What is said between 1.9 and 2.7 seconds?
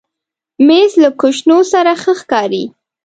ښه ښکاري.